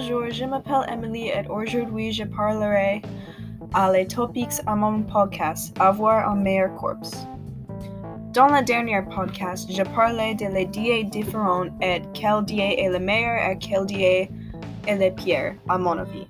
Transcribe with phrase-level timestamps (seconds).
[0.00, 3.02] Bonjour, je m'appelle Emily et aujourd'hui je parlerai
[3.74, 7.26] à les topics à mon podcast Avoir un meilleur corps.
[8.32, 13.00] Dans le dernier podcast, je parlais de les diets différents et quel diet est le
[13.00, 14.30] meilleur et quel diet
[14.86, 16.28] est le pire, à mon avis.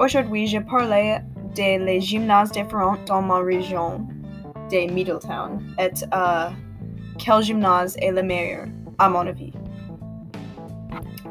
[0.00, 1.20] Aujourd'hui, je parlais
[1.54, 4.04] de les gymnases différents dans ma région
[4.72, 6.52] de Middletown et uh,
[7.20, 8.66] quel gymnase est le meilleur,
[8.98, 9.52] à mon avis.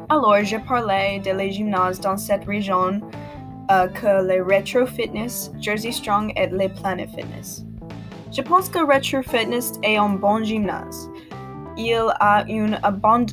[0.08, 3.00] Alors, je parlais de les gymnases dans cette région
[3.70, 7.64] uh, que les Retro Fitness, Jersey Strong et les Planet Fitness.
[8.32, 11.10] Je pense que Retro Fitness est un bon gymnase.
[11.76, 13.26] Il a un abon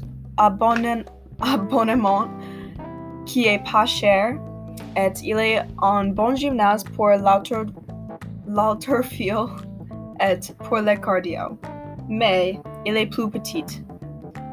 [1.42, 2.28] abonnement,
[3.26, 4.36] qui est pas cher
[4.96, 9.46] et il est un bon gymnase pour l'haltérophile
[10.20, 11.58] et pour le cardio.
[12.10, 13.84] Mais il est plus petit.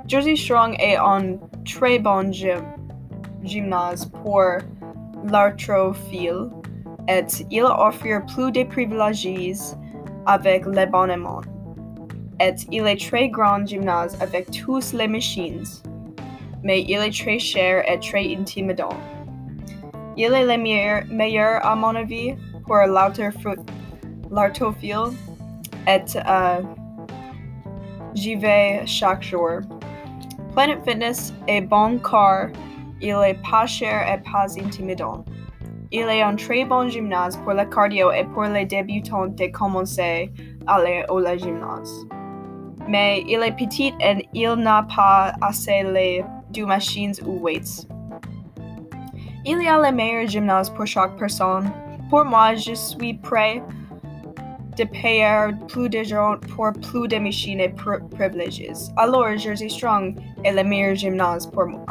[0.06, 2.64] Jersey Strong est un très bon gym
[3.42, 4.42] gymnase pour
[5.24, 6.50] l'haltérophile
[7.08, 9.74] et il offre plus de privilèges
[10.26, 11.42] avec l'abonnement.
[12.40, 15.64] Et il est très grand gymnase avec toutes les machines,
[16.62, 18.96] mais il est très cher et très intimidant.
[20.16, 22.34] Il est le meilleur, meilleur à mon avis
[22.66, 22.76] pour
[24.30, 25.12] l'haltérophile
[25.86, 26.62] et uh,
[28.14, 29.60] j'y vais chaque jour.
[30.58, 32.48] Planet Fitness est bon car
[33.00, 35.24] il est pas cher et pas intimidant.
[35.92, 40.32] Il est un très bon gymnase pour le cardio et pour les débutants de commencer
[40.66, 42.08] à aller au gymnase.
[42.88, 45.84] Mais il est petit et il n'a pas assez
[46.50, 47.86] deux machines ou weights.
[49.44, 51.70] Il y a le meilleur gymnase pour chaque personne.
[52.10, 53.62] Pour moi, je suis prêt
[54.78, 58.90] de payer plus d'argent pour plus de machines et privilèges.
[58.96, 61.86] Alors, Jersey Strong est le meilleur gymnase pour moi.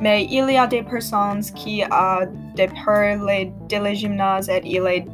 [0.00, 3.18] Mais il y a des personnes qui ont des peurs
[3.68, 5.06] de le gymnase et il est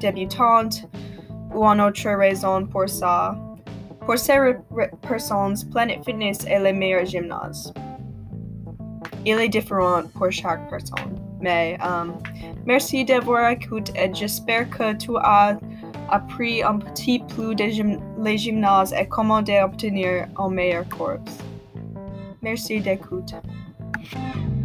[0.00, 0.88] débutante
[1.54, 3.36] ou une autre raison pour ça.
[4.04, 4.56] Pour ces
[5.02, 7.74] personnes, Planet Fitness est le meilleur gymnase.
[9.24, 11.18] Il est différent pour chaque personne.
[11.40, 12.14] Mais um,
[12.64, 15.58] merci d'avoir écouté et j'espère que tu as
[16.10, 21.18] appris un petit peu de gym les gymnases et comment obtenir un meilleur corps.
[22.42, 22.80] Merci
[24.12, 24.55] you.